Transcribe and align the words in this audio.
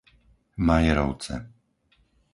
Majerovce 0.67 1.35